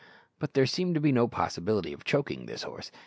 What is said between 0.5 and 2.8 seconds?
there seemed to be no possibility of choking this